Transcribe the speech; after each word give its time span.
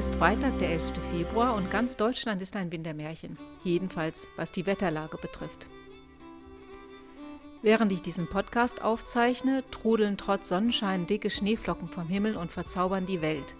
ist 0.00 0.14
Freitag, 0.14 0.58
der 0.58 0.70
11. 0.70 0.92
Februar 1.12 1.54
und 1.54 1.70
ganz 1.70 1.94
Deutschland 1.94 2.40
ist 2.40 2.56
ein 2.56 2.72
Wintermärchen. 2.72 3.36
Jedenfalls, 3.64 4.28
was 4.34 4.50
die 4.50 4.64
Wetterlage 4.64 5.18
betrifft. 5.18 5.66
Während 7.60 7.92
ich 7.92 8.00
diesen 8.00 8.26
Podcast 8.26 8.80
aufzeichne, 8.80 9.62
trudeln 9.70 10.16
trotz 10.16 10.48
Sonnenschein 10.48 11.06
dicke 11.06 11.28
Schneeflocken 11.28 11.86
vom 11.86 12.08
Himmel 12.08 12.38
und 12.38 12.50
verzaubern 12.50 13.04
die 13.04 13.20
Welt. 13.20 13.54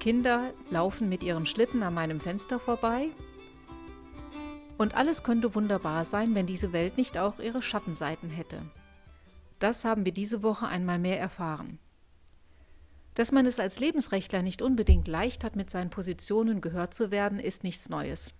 Kinder 0.00 0.54
laufen 0.70 1.10
mit 1.10 1.22
ihren 1.22 1.44
Schlitten 1.44 1.82
an 1.82 1.92
meinem 1.92 2.20
Fenster 2.20 2.58
vorbei. 2.58 3.08
Und 4.78 4.94
alles 4.94 5.22
könnte 5.22 5.54
wunderbar 5.54 6.06
sein, 6.06 6.34
wenn 6.34 6.46
diese 6.46 6.72
Welt 6.72 6.96
nicht 6.96 7.18
auch 7.18 7.40
ihre 7.40 7.60
Schattenseiten 7.60 8.30
hätte. 8.30 8.62
Das 9.58 9.84
haben 9.84 10.06
wir 10.06 10.12
diese 10.12 10.42
Woche 10.42 10.66
einmal 10.66 10.98
mehr 10.98 11.20
erfahren. 11.20 11.78
Dass 13.14 13.32
man 13.32 13.46
es 13.46 13.60
als 13.60 13.78
Lebensrechtler 13.78 14.42
nicht 14.42 14.62
unbedingt 14.62 15.06
leicht 15.06 15.44
hat, 15.44 15.56
mit 15.56 15.70
seinen 15.70 15.90
Positionen 15.90 16.60
gehört 16.60 16.94
zu 16.94 17.10
werden, 17.10 17.38
ist 17.38 17.62
nichts 17.64 17.88
Neues. 17.88 18.34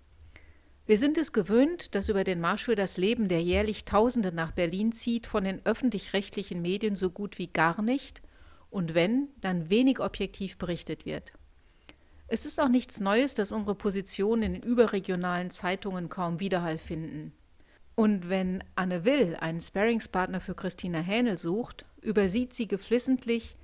Wir 0.84 0.98
sind 0.98 1.16
es 1.16 1.32
gewöhnt, 1.32 1.94
dass 1.94 2.08
über 2.08 2.24
den 2.24 2.40
Marsch 2.40 2.64
für 2.64 2.74
das 2.74 2.96
Leben, 2.96 3.28
der 3.28 3.42
jährlich 3.42 3.84
Tausende 3.84 4.32
nach 4.32 4.50
Berlin 4.50 4.90
zieht, 4.92 5.26
von 5.26 5.44
den 5.44 5.64
öffentlich-rechtlichen 5.64 6.60
Medien 6.60 6.96
so 6.96 7.10
gut 7.10 7.38
wie 7.38 7.46
gar 7.46 7.82
nicht 7.82 8.22
und 8.70 8.94
wenn, 8.94 9.28
dann 9.40 9.70
wenig 9.70 10.00
objektiv 10.00 10.56
berichtet 10.56 11.06
wird. 11.06 11.32
Es 12.26 12.46
ist 12.46 12.58
auch 12.58 12.70
nichts 12.70 12.98
Neues, 12.98 13.34
dass 13.34 13.52
unsere 13.52 13.76
Positionen 13.76 14.42
in 14.42 14.52
den 14.54 14.62
überregionalen 14.62 15.50
Zeitungen 15.50 16.08
kaum 16.08 16.40
Widerhall 16.40 16.78
finden. 16.78 17.32
Und 17.94 18.30
wenn 18.30 18.64
Anne 18.74 19.04
Will 19.04 19.36
einen 19.38 19.60
Sparringspartner 19.60 20.40
für 20.40 20.54
Christina 20.54 21.00
Hähnel 21.00 21.36
sucht, 21.36 21.84
übersieht 22.00 22.54
sie 22.54 22.66
geflissentlich, 22.66 23.56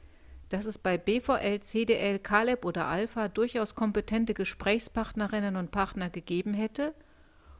dass 0.48 0.66
es 0.66 0.78
bei 0.78 0.96
BVL, 0.96 1.60
CDL, 1.60 2.18
Caleb 2.18 2.64
oder 2.64 2.86
Alpha 2.86 3.28
durchaus 3.28 3.74
kompetente 3.74 4.34
Gesprächspartnerinnen 4.34 5.56
und 5.56 5.70
Partner 5.70 6.10
gegeben 6.10 6.54
hätte 6.54 6.94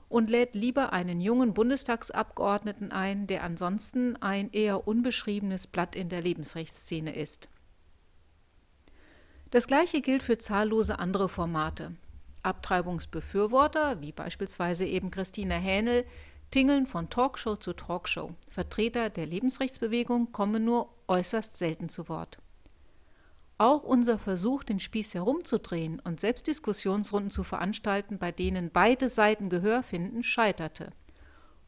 und 0.08 0.30
lädt 0.30 0.54
lieber 0.54 0.92
einen 0.92 1.20
jungen 1.20 1.52
Bundestagsabgeordneten 1.52 2.92
ein, 2.92 3.26
der 3.26 3.42
ansonsten 3.44 4.16
ein 4.16 4.50
eher 4.52 4.88
unbeschriebenes 4.88 5.66
Blatt 5.66 5.94
in 5.94 6.08
der 6.08 6.22
Lebensrechtsszene 6.22 7.14
ist. 7.14 7.48
Das 9.50 9.66
gleiche 9.66 10.00
gilt 10.00 10.22
für 10.22 10.38
zahllose 10.38 10.98
andere 10.98 11.28
Formate. 11.28 11.92
Abtreibungsbefürworter, 12.42 14.00
wie 14.00 14.12
beispielsweise 14.12 14.86
eben 14.86 15.10
Christina 15.10 15.56
Hähnel, 15.56 16.04
tingeln 16.50 16.86
von 16.86 17.10
Talkshow 17.10 17.56
zu 17.56 17.74
Talkshow. 17.74 18.34
Vertreter 18.48 19.10
der 19.10 19.26
Lebensrechtsbewegung 19.26 20.32
kommen 20.32 20.64
nur 20.64 20.88
äußerst 21.08 21.58
selten 21.58 21.88
zu 21.88 22.08
Wort. 22.08 22.38
Auch 23.60 23.82
unser 23.82 24.18
Versuch, 24.18 24.62
den 24.62 24.78
Spieß 24.78 25.14
herumzudrehen 25.14 25.98
und 25.98 26.20
selbst 26.20 26.46
Diskussionsrunden 26.46 27.32
zu 27.32 27.42
veranstalten, 27.42 28.18
bei 28.18 28.30
denen 28.30 28.70
beide 28.70 29.08
Seiten 29.08 29.50
Gehör 29.50 29.82
finden, 29.82 30.22
scheiterte. 30.22 30.90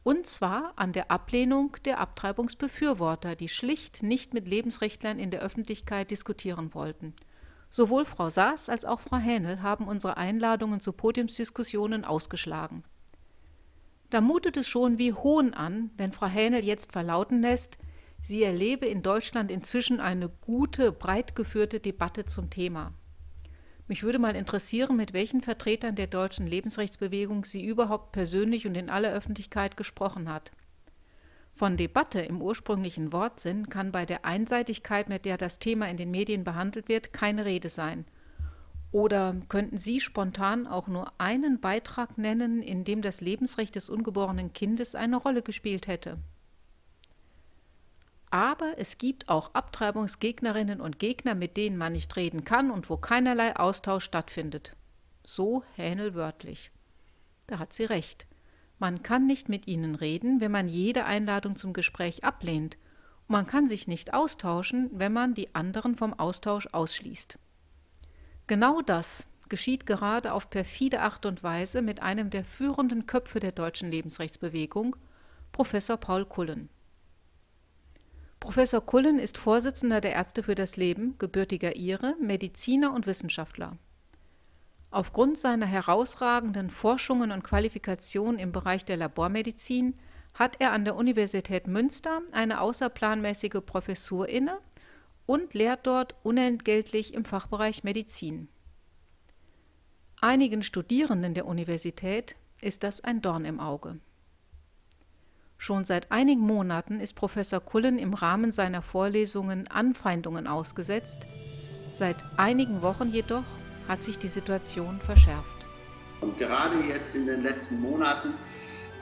Und 0.03 0.25
zwar 0.25 0.71
an 0.77 0.93
der 0.93 1.11
Ablehnung 1.11 1.75
der 1.83 1.99
Abtreibungsbefürworter, 1.99 3.35
die 3.35 3.49
schlicht 3.49 4.03
nicht 4.03 4.33
mit 4.33 4.47
Lebensrechtlern 4.47 5.19
in 5.19 5.31
der 5.31 5.41
Öffentlichkeit 5.41 6.09
diskutieren 6.11 6.73
wollten. 6.73 7.13
Sowohl 7.69 8.05
Frau 8.05 8.29
Saas 8.29 8.69
als 8.69 8.85
auch 8.85 9.01
Frau 9.01 9.17
Hähnel 9.17 9.61
haben 9.61 9.87
unsere 9.87 10.15
Einladungen 10.15 10.79
zu 10.79 10.93
Podiumsdiskussionen 10.93 12.05
ausgeschlagen. 12.05 12.83
Da 14.09 14.21
mutet 14.21 14.57
es 14.57 14.67
schon 14.67 14.97
wie 14.97 15.13
Hohn 15.13 15.53
an, 15.53 15.91
wenn 15.97 16.13
Frau 16.13 16.27
Hähnel 16.27 16.63
jetzt 16.65 16.93
verlauten 16.93 17.41
lässt, 17.41 17.77
Sie 18.21 18.43
erlebe 18.43 18.85
in 18.85 19.01
Deutschland 19.01 19.51
inzwischen 19.51 19.99
eine 19.99 20.29
gute, 20.29 20.91
breit 20.91 21.35
geführte 21.35 21.79
Debatte 21.79 22.25
zum 22.25 22.49
Thema. 22.49 22.93
Mich 23.87 24.03
würde 24.03 24.19
mal 24.19 24.35
interessieren, 24.35 24.95
mit 24.95 25.11
welchen 25.11 25.41
Vertretern 25.41 25.95
der 25.95 26.07
deutschen 26.07 26.47
Lebensrechtsbewegung 26.47 27.43
sie 27.43 27.65
überhaupt 27.65 28.13
persönlich 28.13 28.65
und 28.65 28.75
in 28.75 28.89
aller 28.89 29.11
Öffentlichkeit 29.11 29.75
gesprochen 29.75 30.29
hat. 30.29 30.51
Von 31.55 31.77
Debatte 31.77 32.21
im 32.21 32.41
ursprünglichen 32.41 33.11
Wortsinn 33.11 33.69
kann 33.69 33.91
bei 33.91 34.05
der 34.05 34.23
Einseitigkeit, 34.23 35.09
mit 35.09 35.25
der 35.25 35.37
das 35.37 35.59
Thema 35.59 35.89
in 35.89 35.97
den 35.97 36.09
Medien 36.09 36.43
behandelt 36.43 36.87
wird, 36.87 37.11
keine 37.11 37.43
Rede 37.45 37.69
sein. 37.69 38.05
Oder 38.91 39.35
könnten 39.47 39.77
Sie 39.77 39.99
spontan 39.99 40.67
auch 40.67 40.87
nur 40.87 41.11
einen 41.17 41.59
Beitrag 41.59 42.17
nennen, 42.17 42.61
in 42.61 42.83
dem 42.83 43.01
das 43.01 43.21
Lebensrecht 43.21 43.75
des 43.75 43.89
ungeborenen 43.89 44.53
Kindes 44.53 44.95
eine 44.95 45.17
Rolle 45.17 45.41
gespielt 45.41 45.87
hätte? 45.87 46.17
Aber 48.31 48.75
es 48.77 48.97
gibt 48.97 49.27
auch 49.27 49.53
Abtreibungsgegnerinnen 49.53 50.79
und 50.79 50.99
Gegner, 50.99 51.35
mit 51.35 51.57
denen 51.57 51.77
man 51.77 51.91
nicht 51.91 52.15
reden 52.15 52.45
kann 52.45 52.71
und 52.71 52.89
wo 52.89 52.95
keinerlei 52.95 53.57
Austausch 53.57 54.05
stattfindet. 54.05 54.73
So 55.25 55.63
Hähnel 55.75 56.15
wörtlich. 56.15 56.71
Da 57.47 57.59
hat 57.59 57.73
sie 57.73 57.83
recht. 57.83 58.25
Man 58.79 59.03
kann 59.03 59.27
nicht 59.27 59.49
mit 59.49 59.67
ihnen 59.67 59.95
reden, 59.95 60.39
wenn 60.39 60.51
man 60.51 60.69
jede 60.69 61.03
Einladung 61.03 61.57
zum 61.57 61.73
Gespräch 61.73 62.23
ablehnt. 62.23 62.77
Und 63.27 63.33
man 63.33 63.47
kann 63.47 63.67
sich 63.67 63.87
nicht 63.87 64.13
austauschen, 64.13 64.89
wenn 64.93 65.11
man 65.11 65.33
die 65.33 65.53
anderen 65.53 65.95
vom 65.97 66.13
Austausch 66.13 66.67
ausschließt. 66.71 67.37
Genau 68.47 68.81
das 68.81 69.27
geschieht 69.49 69.85
gerade 69.85 70.31
auf 70.31 70.49
perfide 70.49 71.01
Art 71.01 71.25
und 71.25 71.43
Weise 71.43 71.81
mit 71.81 72.01
einem 72.01 72.29
der 72.29 72.45
führenden 72.45 73.05
Köpfe 73.05 73.41
der 73.41 73.51
deutschen 73.51 73.91
Lebensrechtsbewegung, 73.91 74.95
Professor 75.51 75.97
Paul 75.97 76.25
Kullen. 76.25 76.69
Professor 78.41 78.81
Kullen 78.81 79.19
ist 79.19 79.37
Vorsitzender 79.37 80.01
der 80.01 80.13
Ärzte 80.13 80.41
für 80.41 80.55
das 80.55 80.75
Leben, 80.75 81.15
gebürtiger 81.19 81.75
Ire, 81.75 82.15
Mediziner 82.19 82.91
und 82.91 83.05
Wissenschaftler. 83.05 83.77
Aufgrund 84.89 85.37
seiner 85.37 85.67
herausragenden 85.67 86.71
Forschungen 86.71 87.31
und 87.31 87.43
Qualifikationen 87.43 88.39
im 88.39 88.51
Bereich 88.51 88.83
der 88.83 88.97
Labormedizin 88.97 89.93
hat 90.33 90.59
er 90.59 90.71
an 90.71 90.85
der 90.85 90.95
Universität 90.95 91.67
Münster 91.67 92.23
eine 92.31 92.61
außerplanmäßige 92.61 93.61
Professur 93.63 94.27
inne 94.27 94.57
und 95.27 95.53
lehrt 95.53 95.85
dort 95.85 96.15
unentgeltlich 96.23 97.13
im 97.13 97.25
Fachbereich 97.25 97.83
Medizin. 97.83 98.49
Einigen 100.19 100.63
Studierenden 100.63 101.35
der 101.35 101.45
Universität 101.45 102.35
ist 102.59 102.81
das 102.81 103.01
ein 103.01 103.21
Dorn 103.21 103.45
im 103.45 103.59
Auge. 103.59 103.99
Schon 105.61 105.85
seit 105.85 106.11
einigen 106.11 106.41
Monaten 106.41 106.99
ist 106.99 107.13
Professor 107.13 107.59
Kullen 107.59 107.99
im 107.99 108.15
Rahmen 108.15 108.51
seiner 108.51 108.81
Vorlesungen 108.81 109.67
Anfeindungen 109.67 110.47
ausgesetzt. 110.47 111.27
Seit 111.93 112.15
einigen 112.35 112.81
Wochen 112.81 113.09
jedoch 113.09 113.43
hat 113.87 114.01
sich 114.01 114.17
die 114.17 114.27
Situation 114.27 114.99
verschärft. 115.05 115.67
Und 116.19 116.39
gerade 116.39 116.77
jetzt 116.89 117.13
in 117.13 117.27
den 117.27 117.43
letzten 117.43 117.79
Monaten 117.79 118.33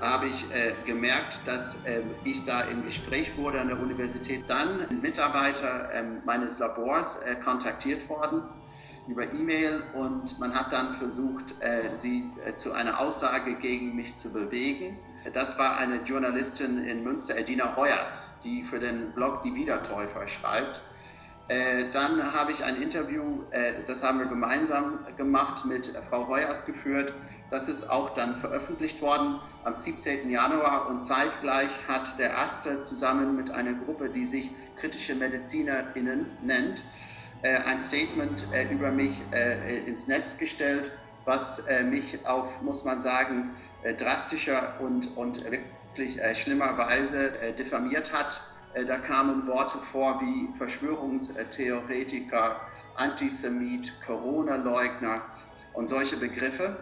habe 0.02 0.28
ich 0.28 0.44
äh, 0.52 0.74
gemerkt, 0.86 1.40
dass 1.46 1.86
äh, 1.86 2.02
ich 2.26 2.44
da 2.44 2.64
im 2.64 2.84
Gespräch 2.84 3.38
wurde 3.38 3.62
an 3.62 3.70
der 3.70 3.80
Universität. 3.80 4.44
Dann 4.48 4.86
ein 4.90 5.00
Mitarbeiter 5.00 5.90
äh, 5.94 6.04
meines 6.26 6.60
Labors 6.60 7.22
äh, 7.22 7.36
kontaktiert 7.36 8.10
worden 8.10 8.42
über 9.10 9.24
E-Mail 9.24 9.84
und 9.94 10.40
man 10.40 10.54
hat 10.54 10.72
dann 10.72 10.94
versucht, 10.94 11.56
äh, 11.62 11.96
sie 11.96 12.30
äh, 12.46 12.56
zu 12.56 12.74
einer 12.74 13.00
Aussage 13.00 13.56
gegen 13.56 13.96
mich 13.96 14.16
zu 14.16 14.32
bewegen. 14.32 14.98
Das 15.34 15.58
war 15.58 15.78
eine 15.78 15.98
Journalistin 16.04 16.86
in 16.86 17.04
Münster, 17.04 17.36
Edina 17.38 17.76
Heuers, 17.76 18.40
die 18.44 18.64
für 18.64 18.80
den 18.80 19.12
Blog 19.12 19.42
Die 19.44 19.54
Wiedertäufer 19.54 20.28
schreibt. 20.28 20.82
Äh, 21.48 21.86
dann 21.92 22.34
habe 22.34 22.52
ich 22.52 22.64
ein 22.64 22.80
Interview, 22.80 23.44
das 23.88 24.04
haben 24.04 24.20
wir 24.20 24.28
gemeinsam 24.28 25.00
gemacht, 25.18 25.66
mit 25.66 25.88
Frau 26.08 26.28
Heuers 26.28 26.68
geführt. 26.68 27.16
Das 27.50 27.68
ist 27.68 27.90
auch 27.90 28.12
dann 28.12 28.36
veröffentlicht 28.36 29.02
worden 29.02 29.42
am 29.64 29.76
17. 29.76 30.30
Januar 30.30 30.88
und 30.88 31.02
zeitgleich 31.02 31.72
hat 31.88 32.20
der 32.20 32.30
Erste 32.30 32.84
zusammen 32.84 33.36
mit 33.36 33.50
einer 33.50 33.74
Gruppe, 33.74 34.10
die 34.10 34.26
sich 34.26 34.52
kritische 34.78 35.16
MedizinerInnen 35.16 36.28
nennt, 36.44 36.84
ein 37.42 37.80
Statement 37.80 38.48
über 38.70 38.92
mich 38.92 39.22
ins 39.86 40.08
Netz 40.08 40.38
gestellt, 40.38 40.92
was 41.26 41.66
mich 41.86 42.26
auf, 42.26 42.62
muss 42.62 42.84
man 42.84 43.02
sagen, 43.02 43.56
äh, 43.84 43.94
drastischer 43.94 44.74
und, 44.82 45.16
und 45.16 45.44
wirklich 45.46 46.22
äh, 46.22 46.36
schlimmerweise 46.36 47.40
äh, 47.40 47.54
diffamiert 47.54 48.14
hat. 48.14 48.42
Da 48.86 49.00
kamen 49.00 49.48
Worte 49.48 49.80
vor 49.80 50.22
wie 50.22 50.54
Verschwörungstheoretiker, 50.56 52.62
Antisemit, 52.96 53.92
Corona-Leugner 54.06 55.24
und 55.74 55.90
solche 55.90 56.18
Begriffe. 56.18 56.78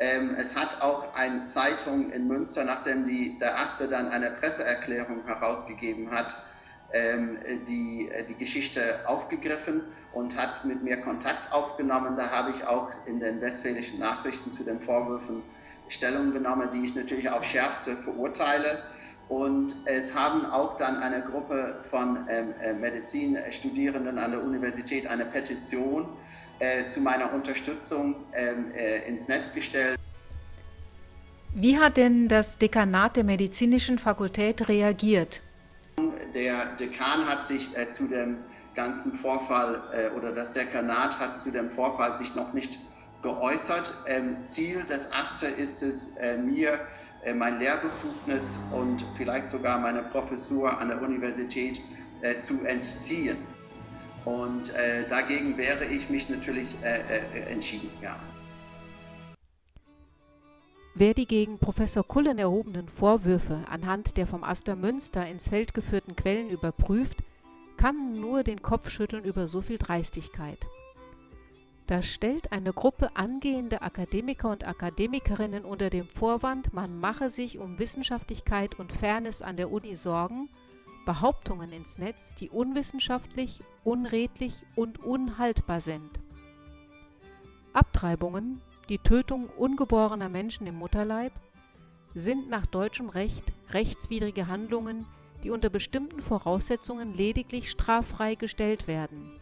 Ähm, 0.00 0.34
es 0.36 0.56
hat 0.56 0.82
auch 0.82 1.14
eine 1.14 1.44
Zeitung 1.44 2.10
in 2.10 2.26
Münster, 2.26 2.64
nachdem 2.64 3.06
die, 3.06 3.38
der 3.38 3.52
Erste 3.52 3.86
dann 3.86 4.08
eine 4.08 4.32
Presseerklärung 4.32 5.24
herausgegeben 5.24 6.10
hat, 6.10 6.36
ähm, 6.92 7.38
die, 7.68 8.10
die 8.28 8.34
Geschichte 8.34 9.06
aufgegriffen 9.06 9.82
und 10.12 10.36
hat 10.36 10.64
mit 10.64 10.82
mir 10.82 11.00
Kontakt 11.00 11.52
aufgenommen. 11.52 12.16
Da 12.16 12.30
habe 12.30 12.50
ich 12.50 12.66
auch 12.66 12.90
in 13.06 13.20
den 13.20 13.40
westfälischen 13.40 14.00
Nachrichten 14.00 14.50
zu 14.50 14.64
den 14.64 14.80
Vorwürfen 14.80 15.44
Stellung 15.92 16.32
genommen, 16.32 16.68
die 16.72 16.84
ich 16.84 16.94
natürlich 16.94 17.30
auf 17.30 17.44
schärfste 17.44 17.96
verurteile. 17.96 18.82
Und 19.28 19.74
es 19.86 20.14
haben 20.14 20.44
auch 20.46 20.76
dann 20.76 20.96
eine 20.96 21.22
Gruppe 21.22 21.78
von 21.82 22.26
ähm, 22.28 22.54
äh, 22.62 22.74
Medizinstudierenden 22.74 24.18
an 24.18 24.32
der 24.32 24.42
Universität 24.42 25.06
eine 25.06 25.24
Petition 25.24 26.08
äh, 26.58 26.88
zu 26.88 27.00
meiner 27.00 27.32
Unterstützung 27.32 28.16
ähm, 28.34 28.72
äh, 28.74 29.08
ins 29.08 29.28
Netz 29.28 29.54
gestellt. 29.54 29.98
Wie 31.54 31.78
hat 31.78 31.96
denn 31.96 32.28
das 32.28 32.58
Dekanat 32.58 33.16
der 33.16 33.24
Medizinischen 33.24 33.98
Fakultät 33.98 34.68
reagiert? 34.68 35.42
Der 36.34 36.66
Dekan 36.78 37.28
hat 37.28 37.46
sich 37.46 37.76
äh, 37.76 37.90
zu 37.90 38.08
dem 38.08 38.38
ganzen 38.74 39.12
Vorfall 39.12 39.82
äh, 39.92 40.16
oder 40.16 40.32
das 40.32 40.52
Dekanat 40.52 41.18
hat 41.18 41.40
zu 41.40 41.50
dem 41.50 41.70
Vorfall 41.70 42.16
sich 42.16 42.34
noch 42.34 42.52
nicht 42.54 42.78
geäußert. 43.22 43.94
Ähm, 44.06 44.46
Ziel 44.46 44.84
des 44.84 45.12
ASTE 45.12 45.46
ist 45.46 45.82
es, 45.82 46.16
äh, 46.16 46.36
mir 46.36 46.80
äh, 47.24 47.32
mein 47.32 47.58
Lehrbefugnis 47.58 48.58
und 48.72 49.04
vielleicht 49.16 49.48
sogar 49.48 49.78
meine 49.78 50.02
Professur 50.02 50.78
an 50.78 50.88
der 50.88 51.00
Universität 51.00 51.80
äh, 52.20 52.38
zu 52.38 52.64
entziehen. 52.66 53.38
Und 54.24 54.72
dagegen 55.10 55.58
wäre 55.58 55.84
ich 55.84 56.08
mich 56.08 56.28
natürlich 56.28 56.76
entschieden, 57.50 57.90
ja. 58.00 58.14
Wer 60.94 61.12
die 61.12 61.26
gegen 61.26 61.58
Professor 61.58 62.06
Kullen 62.06 62.38
erhobenen 62.38 62.88
Vorwürfe 62.88 63.64
anhand 63.68 64.16
der 64.16 64.28
vom 64.28 64.44
Aster 64.44 64.76
Münster 64.76 65.26
ins 65.26 65.48
Feld 65.48 65.74
geführten 65.74 66.14
Quellen 66.14 66.50
überprüft, 66.50 67.24
kann 67.76 68.20
nur 68.20 68.44
den 68.44 68.62
Kopf 68.62 68.90
schütteln 68.90 69.24
über 69.24 69.48
so 69.48 69.60
viel 69.60 69.78
Dreistigkeit. 69.78 70.58
Da 71.92 72.00
stellt 72.00 72.52
eine 72.52 72.72
Gruppe 72.72 73.16
angehende 73.16 73.82
Akademiker 73.82 74.48
und 74.48 74.66
Akademikerinnen 74.66 75.66
unter 75.66 75.90
dem 75.90 76.08
Vorwand, 76.08 76.72
man 76.72 76.98
mache 76.98 77.28
sich 77.28 77.58
um 77.58 77.78
Wissenschaftlichkeit 77.78 78.78
und 78.78 78.90
Fairness 78.90 79.42
an 79.42 79.58
der 79.58 79.70
Uni 79.70 79.94
Sorgen, 79.94 80.48
Behauptungen 81.04 81.70
ins 81.70 81.98
Netz, 81.98 82.34
die 82.34 82.48
unwissenschaftlich, 82.48 83.60
unredlich 83.84 84.54
und 84.74 85.00
unhaltbar 85.00 85.82
sind. 85.82 86.08
Abtreibungen, 87.74 88.62
die 88.88 88.96
Tötung 88.96 89.50
ungeborener 89.50 90.30
Menschen 90.30 90.66
im 90.66 90.76
Mutterleib, 90.76 91.34
sind 92.14 92.48
nach 92.48 92.64
deutschem 92.64 93.10
Recht 93.10 93.52
rechtswidrige 93.68 94.46
Handlungen, 94.46 95.04
die 95.44 95.50
unter 95.50 95.68
bestimmten 95.68 96.22
Voraussetzungen 96.22 97.12
lediglich 97.12 97.68
straffrei 97.68 98.34
gestellt 98.34 98.86
werden. 98.86 99.41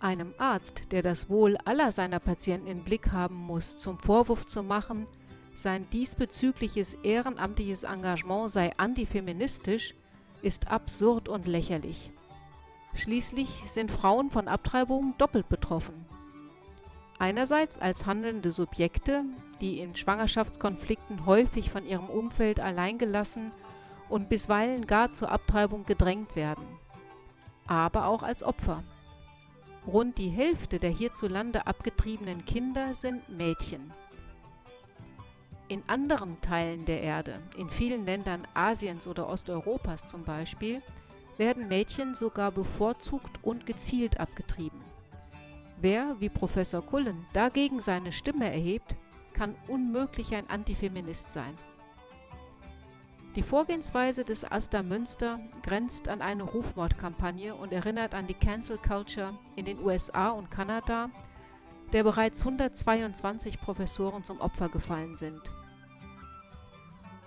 Einem 0.00 0.34
Arzt, 0.38 0.92
der 0.92 1.02
das 1.02 1.30
Wohl 1.30 1.56
aller 1.64 1.90
seiner 1.92 2.20
Patienten 2.20 2.66
im 2.66 2.84
Blick 2.84 3.12
haben 3.12 3.36
muss, 3.36 3.78
zum 3.78 3.98
Vorwurf 3.98 4.46
zu 4.46 4.62
machen, 4.62 5.06
sein 5.54 5.88
diesbezügliches 5.90 6.94
ehrenamtliches 7.02 7.84
Engagement 7.84 8.50
sei 8.50 8.72
antifeministisch, 8.76 9.94
ist 10.42 10.68
absurd 10.68 11.28
und 11.28 11.46
lächerlich. 11.46 12.10
Schließlich 12.94 13.48
sind 13.66 13.90
Frauen 13.90 14.30
von 14.30 14.46
Abtreibungen 14.46 15.14
doppelt 15.16 15.48
betroffen. 15.48 16.06
Einerseits 17.18 17.78
als 17.78 18.06
handelnde 18.06 18.50
Subjekte, 18.50 19.24
die 19.60 19.80
in 19.80 19.94
Schwangerschaftskonflikten 19.94 21.26
häufig 21.26 21.70
von 21.70 21.86
ihrem 21.86 22.08
Umfeld 22.08 22.60
alleingelassen 22.60 23.52
und 24.08 24.28
bisweilen 24.28 24.86
gar 24.86 25.12
zur 25.12 25.30
Abtreibung 25.30 25.86
gedrängt 25.86 26.36
werden, 26.36 26.64
aber 27.66 28.06
auch 28.06 28.22
als 28.22 28.42
Opfer. 28.42 28.82
Rund 29.86 30.16
die 30.16 30.30
Hälfte 30.30 30.78
der 30.78 30.90
hierzulande 30.90 31.66
abgetriebenen 31.66 32.44
Kinder 32.46 32.94
sind 32.94 33.28
Mädchen. 33.28 33.92
In 35.68 35.82
anderen 35.86 36.40
Teilen 36.40 36.86
der 36.86 37.02
Erde, 37.02 37.40
in 37.58 37.68
vielen 37.68 38.06
Ländern 38.06 38.46
Asiens 38.54 39.06
oder 39.06 39.28
Osteuropas 39.28 40.08
zum 40.08 40.24
Beispiel, 40.24 40.82
werden 41.36 41.68
Mädchen 41.68 42.14
sogar 42.14 42.50
bevorzugt 42.50 43.42
und 43.42 43.66
gezielt 43.66 44.20
abgetrieben. 44.20 44.80
Wer, 45.80 46.16
wie 46.18 46.30
Professor 46.30 46.80
Kullen, 46.80 47.26
dagegen 47.34 47.80
seine 47.80 48.12
Stimme 48.12 48.46
erhebt, 48.46 48.96
kann 49.34 49.54
unmöglich 49.68 50.34
ein 50.34 50.48
Antifeminist 50.48 51.28
sein. 51.28 51.58
Die 53.36 53.42
Vorgehensweise 53.42 54.24
des 54.24 54.44
Asta 54.44 54.84
Münster 54.84 55.40
grenzt 55.64 56.08
an 56.08 56.22
eine 56.22 56.44
Rufmordkampagne 56.44 57.56
und 57.56 57.72
erinnert 57.72 58.14
an 58.14 58.28
die 58.28 58.34
Cancel 58.34 58.78
Culture 58.78 59.36
in 59.56 59.64
den 59.64 59.80
USA 59.80 60.30
und 60.30 60.52
Kanada, 60.52 61.10
der 61.92 62.04
bereits 62.04 62.42
122 62.42 63.60
Professoren 63.60 64.22
zum 64.22 64.40
Opfer 64.40 64.68
gefallen 64.68 65.16
sind. 65.16 65.40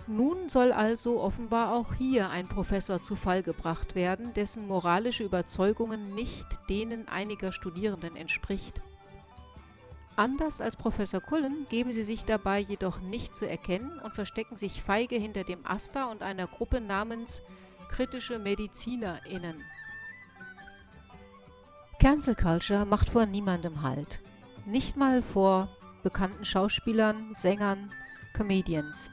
Nun 0.06 0.48
soll 0.48 0.72
also 0.72 1.20
offenbar 1.20 1.74
auch 1.74 1.92
hier 1.92 2.30
ein 2.30 2.48
Professor 2.48 3.02
zu 3.02 3.14
Fall 3.14 3.42
gebracht 3.42 3.94
werden, 3.94 4.32
dessen 4.32 4.66
moralische 4.66 5.24
Überzeugungen 5.24 6.14
nicht 6.14 6.46
denen 6.70 7.06
einiger 7.08 7.52
Studierenden 7.52 8.16
entspricht. 8.16 8.80
Anders 10.18 10.60
als 10.60 10.74
Professor 10.74 11.20
Cullen 11.20 11.68
geben 11.68 11.92
sie 11.92 12.02
sich 12.02 12.24
dabei 12.24 12.58
jedoch 12.58 12.98
nicht 12.98 13.36
zu 13.36 13.48
erkennen 13.48 14.00
und 14.00 14.16
verstecken 14.16 14.56
sich 14.56 14.82
feige 14.82 15.14
hinter 15.14 15.44
dem 15.44 15.64
Asta 15.64 16.10
und 16.10 16.22
einer 16.24 16.48
Gruppe 16.48 16.80
namens 16.80 17.40
kritische 17.88 18.40
MedizinerInnen. 18.40 19.62
Cancel 22.00 22.34
Culture 22.34 22.84
macht 22.84 23.10
vor 23.10 23.26
niemandem 23.26 23.82
Halt. 23.82 24.18
Nicht 24.66 24.96
mal 24.96 25.22
vor 25.22 25.68
bekannten 26.02 26.44
Schauspielern, 26.44 27.32
Sängern, 27.34 27.92
Comedians. 28.36 29.12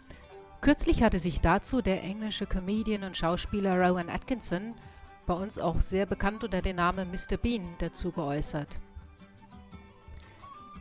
Kürzlich 0.61 1.03
hatte 1.03 1.19
sich 1.19 1.39
dazu 1.39 1.83
der 1.83 2.01
englische 2.01 2.47
Comedian 2.47 3.03
und 3.03 3.15
Schauspieler 3.15 3.79
Rowan 3.79 4.09
Atkinson, 4.09 4.73
bei 5.27 5.35
uns 5.35 5.59
auch 5.59 5.81
sehr 5.81 6.07
bekannt 6.07 6.43
unter 6.43 6.63
dem 6.63 6.77
Namen 6.77 7.11
Mr. 7.11 7.37
Bean, 7.37 7.75
dazu 7.77 8.11
geäußert. 8.11 8.79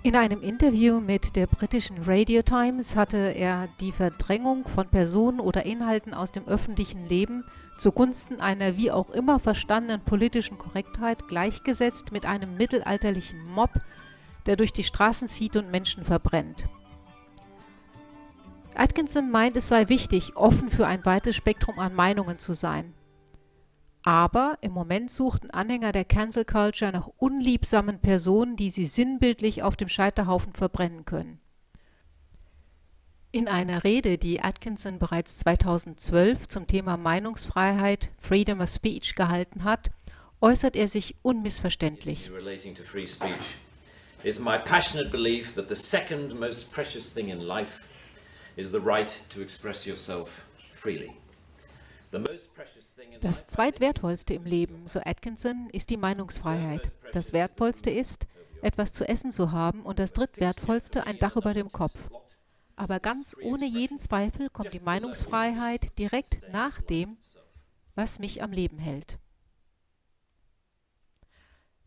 In 0.04 0.16
einem 0.16 0.42
Interview 0.42 1.00
mit 1.00 1.34
der 1.34 1.46
britischen 1.46 1.96
Radio 2.02 2.42
Times 2.42 2.94
hatte 2.94 3.16
er 3.16 3.70
die 3.80 3.90
Verdrängung 3.90 4.68
von 4.68 4.86
Personen 4.86 5.40
oder 5.40 5.64
Inhalten 5.64 6.12
aus 6.12 6.30
dem 6.30 6.46
öffentlichen 6.46 7.08
Leben 7.08 7.42
zugunsten 7.78 8.38
einer 8.38 8.76
wie 8.76 8.90
auch 8.90 9.08
immer 9.08 9.38
verstandenen 9.38 10.02
politischen 10.02 10.58
Korrektheit 10.58 11.26
gleichgesetzt 11.26 12.12
mit 12.12 12.26
einem 12.26 12.54
mittelalterlichen 12.58 13.42
Mob, 13.54 13.70
der 14.44 14.56
durch 14.56 14.74
die 14.74 14.84
Straßen 14.84 15.26
zieht 15.26 15.56
und 15.56 15.70
Menschen 15.70 16.04
verbrennt. 16.04 16.66
Atkinson 18.74 19.30
meint, 19.30 19.56
es 19.56 19.68
sei 19.68 19.88
wichtig, 19.88 20.36
offen 20.36 20.68
für 20.68 20.86
ein 20.86 21.06
weites 21.06 21.34
Spektrum 21.34 21.78
an 21.78 21.94
Meinungen 21.94 22.38
zu 22.38 22.52
sein. 22.52 22.92
Aber 24.06 24.58
im 24.60 24.72
Moment 24.72 25.10
suchten 25.10 25.50
Anhänger 25.50 25.90
der 25.90 26.04
Cancel 26.04 26.44
Culture 26.44 26.92
nach 26.92 27.08
unliebsamen 27.16 28.00
Personen, 28.00 28.54
die 28.54 28.68
sie 28.68 28.84
sinnbildlich 28.84 29.62
auf 29.62 29.76
dem 29.76 29.88
Scheiterhaufen 29.88 30.52
verbrennen 30.52 31.06
können. 31.06 31.40
In 33.32 33.48
einer 33.48 33.82
Rede, 33.82 34.18
die 34.18 34.42
Atkinson 34.42 34.98
bereits 34.98 35.38
2012 35.38 36.46
zum 36.48 36.66
Thema 36.66 36.98
Meinungsfreiheit, 36.98 38.10
Freedom 38.18 38.60
of 38.60 38.68
Speech 38.68 39.14
gehalten 39.14 39.64
hat, 39.64 39.90
äußert 40.40 40.76
er 40.76 40.86
sich 40.86 41.16
unmissverständlich. 41.22 42.30
is 44.22 44.38
my 44.38 44.56
passionate 44.56 45.10
belief 45.10 45.54
that 45.54 45.68
the 45.68 45.76
second 45.76 46.38
most 46.40 46.72
precious 46.72 47.12
thing 47.12 47.28
in 47.28 47.40
life 47.40 47.82
is 48.56 48.70
the 48.70 48.80
right 48.80 49.22
to 49.28 49.42
express 49.42 49.84
yourself 49.84 50.30
freely. 50.74 51.14
Das 53.20 53.46
zweitwertvollste 53.46 54.34
im 54.34 54.44
Leben, 54.44 54.86
so 54.86 55.00
Atkinson, 55.00 55.68
ist 55.72 55.90
die 55.90 55.96
Meinungsfreiheit. 55.96 56.94
Das 57.12 57.32
wertvollste 57.32 57.90
ist, 57.90 58.26
etwas 58.62 58.92
zu 58.92 59.08
essen 59.08 59.32
zu 59.32 59.52
haben 59.52 59.82
und 59.82 59.98
das 59.98 60.12
drittwertvollste 60.12 61.06
ein 61.06 61.18
Dach 61.18 61.36
über 61.36 61.54
dem 61.54 61.70
Kopf. 61.70 62.10
Aber 62.76 62.98
ganz 63.00 63.36
ohne 63.40 63.66
jeden 63.66 63.98
Zweifel 63.98 64.48
kommt 64.50 64.72
die 64.72 64.80
Meinungsfreiheit 64.80 65.98
direkt 65.98 66.40
nach 66.52 66.80
dem, 66.80 67.16
was 67.94 68.18
mich 68.18 68.42
am 68.42 68.52
Leben 68.52 68.78
hält. 68.78 69.18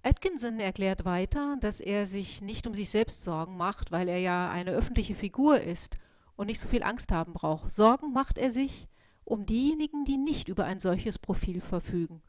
Atkinson 0.03 0.60
erklärt 0.60 1.03
weiter, 1.03 1.57
dass 1.60 1.81
er 1.81 2.05
sich 2.05 2.41
nicht 2.41 2.65
um 2.65 2.74
sich 2.74 2.89
selbst 2.89 3.24
Sorgen 3.24 3.57
macht, 3.57 3.91
weil 3.91 4.07
er 4.07 4.19
ja 4.19 4.50
eine 4.50 4.72
öffentliche 4.72 5.15
Figur 5.15 5.60
ist 5.60 5.98
und 6.38 6.48
nicht 6.48 6.62
so 6.62 6.69
viel 6.69 6.84
Angst 6.84 7.12
haben 7.12 7.34
braucht. 7.34 7.69
Sorgen 7.72 8.13
macht 8.13 8.38
er 8.38 8.51
sich, 8.51 8.88
um 9.27 9.46
diejenigen, 9.46 10.05
die 10.05 10.17
nicht 10.17 10.48
über 10.48 10.63
ein 10.63 10.79
solches 10.79 11.19
Profil 11.19 11.60
verfügen, 11.60 12.22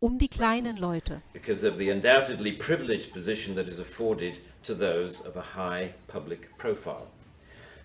um 0.00 0.18
die 0.18 0.28
kleinen 0.28 0.76
Leute. 0.76 1.22
Because 1.32 1.66
of 1.66 1.76
the 1.78 1.90
undoubtedly 1.90 2.52
privileged 2.52 3.12
position 3.12 3.56
that 3.56 3.68
is 3.68 3.80
afforded 3.80 4.38
to 4.62 4.74
those 4.74 5.26
of 5.26 5.36
a 5.36 5.56
high 5.56 5.94
public 6.08 6.56
profile. 6.58 7.06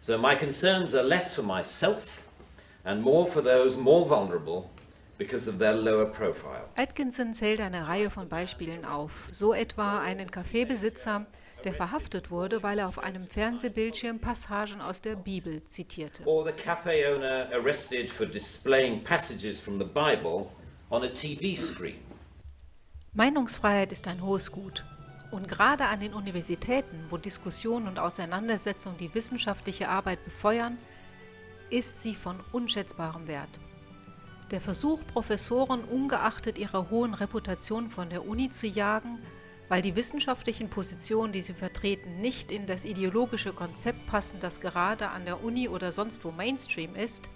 So 0.01 0.17
my 0.17 0.35
concerns 0.35 0.93
are 0.93 1.03
less 1.03 1.33
for 1.33 1.43
myself 1.43 2.23
and 2.83 3.01
more 3.01 3.25
for 3.25 3.41
those 3.41 3.77
more 3.77 4.05
vulnerable 4.07 4.69
because 5.17 5.47
of 5.47 5.57
their 5.59 5.73
lower 5.73 6.05
profile. 6.05 6.67
Atkinson 6.75 7.33
zählt 7.33 7.61
eine 7.61 7.87
Reihe 7.87 8.09
von 8.09 8.27
Beispielen 8.27 8.83
auf, 8.83 9.29
so 9.31 9.53
etwa 9.53 9.99
einen 9.99 10.29
Kaffeebesitzer, 10.29 11.25
der 11.63 11.73
verhaftet 11.73 12.31
wurde, 12.31 12.63
weil 12.63 12.79
er 12.79 12.87
auf 12.87 12.99
einem 12.99 13.27
Fernsehbildschirm 13.27 14.19
Passagen 14.19 14.81
aus 14.81 15.01
der 15.01 15.15
Bibel 15.15 15.63
zitierte. 15.63 16.23
Or 16.25 16.45
the 16.45 16.51
cafe 16.51 17.05
owner 17.13 17.49
arrested 17.53 18.09
for 18.09 18.25
displaying 18.25 19.03
passages 19.03 19.59
from 19.59 19.79
the 19.79 19.85
Bible 19.85 20.47
on 20.89 21.03
a 21.03 21.07
TV 21.07 21.55
screen. 21.59 21.99
Meinungsfreiheit 23.13 23.91
ist 23.91 24.07
ein 24.07 24.21
hohes 24.21 24.51
Gut. 24.51 24.85
Und 25.31 25.47
gerade 25.47 25.85
an 25.85 26.01
den 26.01 26.13
Universitäten, 26.13 27.05
wo 27.09 27.17
Diskussion 27.17 27.87
und 27.87 27.99
Auseinandersetzung 27.99 28.97
die 28.97 29.13
wissenschaftliche 29.13 29.87
Arbeit 29.87 30.23
befeuern, 30.25 30.77
ist 31.69 32.01
sie 32.01 32.15
von 32.15 32.37
unschätzbarem 32.51 33.27
Wert. 33.27 33.59
Der 34.51 34.59
Versuch, 34.59 34.99
Professoren 35.07 35.85
ungeachtet 35.85 36.57
ihrer 36.57 36.89
hohen 36.89 37.13
Reputation 37.13 37.89
von 37.89 38.09
der 38.09 38.27
Uni 38.27 38.49
zu 38.49 38.67
jagen, 38.67 39.19
weil 39.71 39.81
die 39.81 39.95
wissenschaftlichen 39.95 40.69
Positionen, 40.69 41.31
die 41.31 41.39
sie 41.39 41.53
vertreten, 41.53 42.19
nicht 42.19 42.51
in 42.51 42.65
das 42.65 42.83
ideologische 42.83 43.53
Konzept 43.53 44.05
passen, 44.05 44.41
das 44.41 44.59
gerade 44.59 45.07
an 45.07 45.23
der 45.23 45.45
Uni 45.45 45.69
oder 45.69 45.93
sonst 45.93 46.25
wo 46.25 46.31
Mainstream 46.31 46.93
ist, 46.93 47.29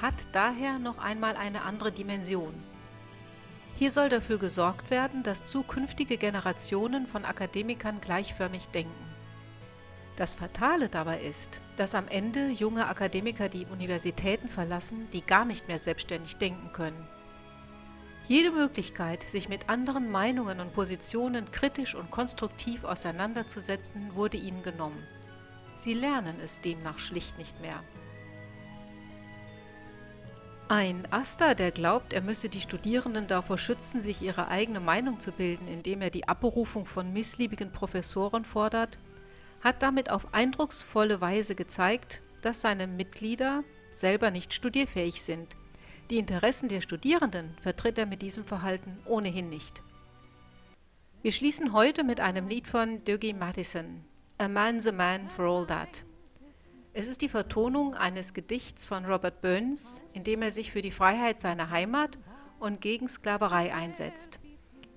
hat 0.00 0.28
daher 0.30 0.78
noch 0.78 0.98
einmal 0.98 1.34
eine 1.34 1.62
andere 1.62 1.90
Dimension. 1.90 2.54
Hier 3.76 3.90
soll 3.90 4.08
dafür 4.08 4.38
gesorgt 4.38 4.92
werden, 4.92 5.24
dass 5.24 5.48
zukünftige 5.48 6.16
Generationen 6.16 7.08
von 7.08 7.24
Akademikern 7.24 8.00
gleichförmig 8.00 8.68
denken. 8.68 9.12
Das 10.14 10.36
Fatale 10.36 10.88
dabei 10.88 11.22
ist, 11.22 11.60
dass 11.76 11.96
am 11.96 12.06
Ende 12.06 12.50
junge 12.50 12.86
Akademiker 12.86 13.48
die 13.48 13.66
Universitäten 13.66 14.48
verlassen, 14.48 15.08
die 15.12 15.26
gar 15.26 15.44
nicht 15.44 15.66
mehr 15.66 15.80
selbstständig 15.80 16.36
denken 16.36 16.72
können. 16.72 17.08
Jede 18.26 18.52
Möglichkeit, 18.52 19.22
sich 19.22 19.50
mit 19.50 19.68
anderen 19.68 20.10
Meinungen 20.10 20.58
und 20.60 20.72
Positionen 20.72 21.50
kritisch 21.50 21.94
und 21.94 22.10
konstruktiv 22.10 22.84
auseinanderzusetzen, 22.84 24.14
wurde 24.14 24.38
ihnen 24.38 24.62
genommen. 24.62 25.06
Sie 25.76 25.92
lernen 25.92 26.36
es 26.42 26.58
demnach 26.60 26.98
schlicht 26.98 27.36
nicht 27.36 27.60
mehr. 27.60 27.82
Ein 30.68 31.06
Aster, 31.10 31.54
der 31.54 31.70
glaubt, 31.70 32.14
er 32.14 32.22
müsse 32.22 32.48
die 32.48 32.62
Studierenden 32.62 33.26
davor 33.26 33.58
schützen, 33.58 34.00
sich 34.00 34.22
ihre 34.22 34.48
eigene 34.48 34.80
Meinung 34.80 35.20
zu 35.20 35.30
bilden, 35.30 35.68
indem 35.68 36.00
er 36.00 36.08
die 36.08 36.26
Abberufung 36.26 36.86
von 36.86 37.12
missliebigen 37.12 37.72
Professoren 37.72 38.46
fordert, 38.46 38.98
hat 39.60 39.82
damit 39.82 40.10
auf 40.10 40.32
eindrucksvolle 40.32 41.20
Weise 41.20 41.54
gezeigt, 41.54 42.22
dass 42.40 42.62
seine 42.62 42.86
Mitglieder 42.86 43.64
selber 43.92 44.30
nicht 44.30 44.54
studierfähig 44.54 45.22
sind 45.22 45.54
die 46.10 46.18
Interessen 46.18 46.68
der 46.68 46.80
Studierenden 46.80 47.56
vertritt 47.60 47.98
er 47.98 48.06
mit 48.06 48.22
diesem 48.22 48.44
Verhalten 48.44 48.98
ohnehin 49.06 49.48
nicht. 49.48 49.82
Wir 51.22 51.32
schließen 51.32 51.72
heute 51.72 52.04
mit 52.04 52.20
einem 52.20 52.48
Lied 52.48 52.66
von 52.66 53.02
Dougie 53.04 53.32
Mathison, 53.32 54.04
A 54.36 54.48
Man's 54.48 54.86
a 54.86 54.92
Man 54.92 55.30
for 55.30 55.46
All 55.46 55.66
That. 55.66 56.04
Es 56.92 57.08
ist 57.08 57.22
die 57.22 57.28
Vertonung 57.28 57.94
eines 57.94 58.34
Gedichts 58.34 58.84
von 58.84 59.04
Robert 59.06 59.40
Burns, 59.40 60.04
in 60.12 60.22
dem 60.22 60.42
er 60.42 60.50
sich 60.50 60.70
für 60.70 60.82
die 60.82 60.90
Freiheit 60.90 61.40
seiner 61.40 61.70
Heimat 61.70 62.18
und 62.60 62.80
gegen 62.80 63.08
Sklaverei 63.08 63.74
einsetzt. 63.74 64.38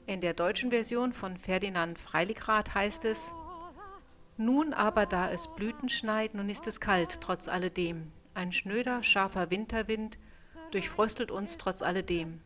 In 0.06 0.22
der 0.22 0.34
deutschen 0.34 0.70
Version 0.70 1.14
von 1.14 1.38
Ferdinand 1.38 1.98
Freiligrath 1.98 2.76
heißt 2.76 3.06
es: 3.06 3.34
Nun 4.38 4.74
aber, 4.74 5.06
da 5.06 5.32
es 5.32 5.48
Blüten 5.56 5.90
schneit, 5.90 6.34
nun 6.34 6.50
ist 6.50 6.68
es 6.68 6.80
kalt, 6.80 7.22
trotz 7.22 7.48
alledem. 7.48 8.12
Ein 8.34 8.52
schnöder, 8.52 9.02
scharfer 9.02 9.50
Winterwind 9.50 10.20
durchfröstelt 10.72 11.32
uns 11.32 11.58
trotz 11.58 11.82
alledem. 11.82 12.40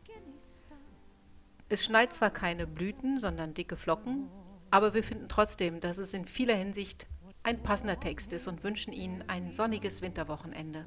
Es 1.69 1.85
schneit 1.85 2.11
zwar 2.11 2.31
keine 2.31 2.67
Blüten, 2.67 3.19
sondern 3.19 3.53
dicke 3.53 3.77
Flocken, 3.77 4.27
aber 4.71 4.93
wir 4.93 5.03
finden 5.03 5.29
trotzdem, 5.29 5.79
dass 5.79 5.97
es 5.97 6.13
in 6.13 6.25
vieler 6.25 6.55
Hinsicht 6.55 7.07
ein 7.43 7.63
passender 7.63 7.99
Text 7.99 8.33
ist 8.33 8.47
und 8.47 8.63
wünschen 8.63 8.93
Ihnen 8.93 9.23
ein 9.27 9.51
sonniges 9.51 10.01
Winterwochenende. 10.01 10.85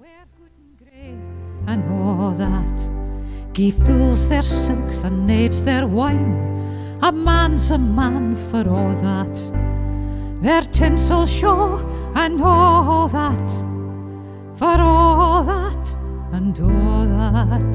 And 1.67 1.85
all 1.91 2.37
that, 2.37 3.55
give 3.55 3.83
fools 3.85 4.29
their 4.29 4.43
silks 4.43 5.03
and 5.05 5.27
knaves 5.27 5.65
their 5.65 5.87
wine. 5.87 6.99
A 7.01 7.11
man's 7.11 7.71
a 7.71 7.79
man 7.79 8.37
for 8.51 8.67
all 8.69 8.95
that, 9.01 10.43
their 10.43 10.63
tinsel 10.71 11.27
show 11.27 11.81
and 12.15 12.41
all 12.43 13.09
that, 13.09 14.59
for 14.59 14.81
all 14.81 15.45
that. 15.45 15.94
And 16.35 16.59
all 16.61 17.07
that. 17.07 17.73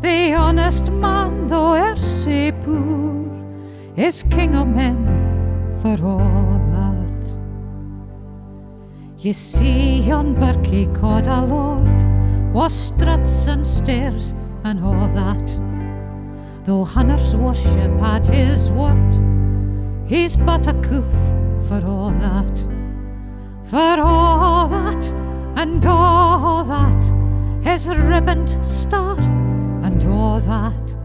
The 0.00 0.32
honest 0.32 0.90
man, 0.90 1.48
though 1.48 1.74
e'er 1.76 1.96
sae 1.96 2.50
poor, 2.64 3.28
is 3.94 4.22
king 4.34 4.54
of 4.54 4.68
men 4.68 4.98
for 5.82 5.96
all 6.12 6.60
that. 6.76 7.24
Ye 9.18 9.32
see 9.32 10.00
yon 10.10 10.34
birkie 10.34 10.86
called 10.98 11.26
a 11.26 11.40
lord, 11.44 11.98
was 12.54 12.72
struts 12.72 13.46
and 13.48 13.66
stairs 13.66 14.32
and 14.64 14.82
all 14.82 15.08
that. 15.20 15.46
Though 16.64 16.84
hunters 16.84 17.36
worship 17.36 18.00
at 18.14 18.26
his 18.26 18.70
word, 18.70 19.12
he's 20.06 20.38
but 20.38 20.66
a 20.66 20.74
coof 20.88 21.12
for 21.68 21.82
all 21.86 22.12
that. 22.28 22.56
For 23.74 24.00
all 24.00 24.68
that 24.68 25.04
and 25.56 25.84
all 25.84 26.64
that 26.64 27.23
his 27.64 27.88
ribboned 27.88 28.50
star, 28.64 29.18
and 29.82 30.04
all 30.04 30.38
that. 30.38 30.96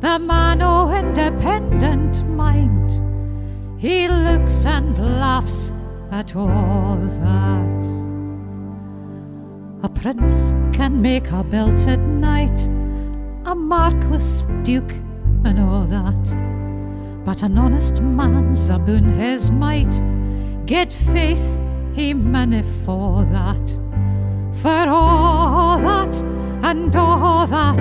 The 0.00 0.18
man 0.18 0.60
o' 0.60 0.94
independent 0.94 2.28
mind, 2.28 2.90
he 3.80 4.06
looks 4.06 4.66
and 4.66 4.98
laughs 4.98 5.72
at 6.12 6.36
all 6.36 6.98
that. 6.98 7.84
A 9.82 9.88
prince 9.88 10.52
can 10.76 11.00
make 11.00 11.30
a 11.30 11.42
belted 11.42 12.00
knight, 12.00 12.60
a 13.46 13.54
marquis, 13.54 14.44
duke, 14.62 14.92
and 15.44 15.58
all 15.58 15.86
that. 15.86 17.24
But 17.24 17.42
an 17.42 17.56
honest 17.56 18.02
man's 18.02 18.68
aboon 18.68 19.18
his 19.18 19.50
might, 19.50 19.94
get 20.66 20.92
faith 20.92 21.58
he 21.94 22.12
manny 22.12 22.62
for 22.84 23.24
that 23.32 23.83
for 24.64 24.88
all 24.88 25.78
that 25.78 26.16
and 26.62 26.96
all 26.96 27.46
that, 27.46 27.76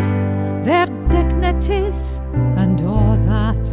their 0.65 0.85
dignities 1.07 2.19
and 2.57 2.81
all 2.81 3.15
that. 3.15 3.63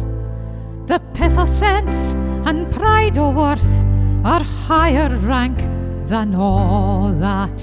The 0.87 0.99
pith 1.13 1.37
of 1.37 1.49
sense 1.49 2.13
and 2.45 2.71
pride 2.71 3.17
o' 3.17 3.31
worth 3.31 3.85
are 4.23 4.41
higher 4.41 5.09
rank 5.09 5.57
than 6.07 6.35
all 6.35 7.11
that. 7.15 7.61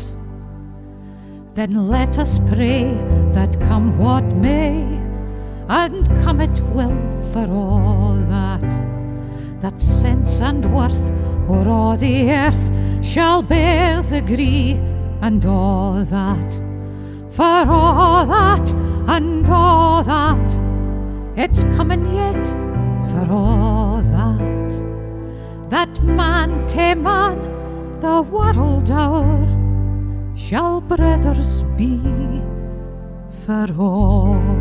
Then 1.55 1.88
let 1.88 2.19
us 2.19 2.38
pray 2.40 2.85
that 3.33 3.59
come 3.59 3.97
what 3.99 4.25
may, 4.35 4.83
and 5.67 6.07
come 6.23 6.43
it 6.43 6.61
will 6.75 6.99
for 7.33 7.49
all 7.50 8.17
that. 8.28 8.69
That 9.62 9.81
sense 9.81 10.43
and 10.43 10.75
worth 10.75 11.11
o'er 11.49 11.71
all 11.71 11.97
the 11.97 12.31
earth 12.33 12.64
shall 13.02 13.40
bear 13.40 14.02
the 14.02 14.21
gree 14.21 14.78
and 15.20 15.44
all 15.44 16.04
that, 16.04 16.52
for 17.30 17.64
all 17.70 18.26
that 18.26 18.70
and 19.08 19.48
all 19.48 20.02
that, 20.04 20.48
it's 21.37 21.64
coming 21.76 22.04
yet 22.14 22.46
for 23.10 23.32
all 23.32 24.02
that. 24.02 25.70
That 25.70 26.02
man 26.02 26.66
to 26.68 26.94
man, 26.94 27.38
the 28.00 28.22
world 28.22 28.90
o'er, 28.90 30.34
shall 30.37 30.80
brothers 30.80 31.62
be 31.76 32.00
for 33.44 33.66
all. 33.78 34.58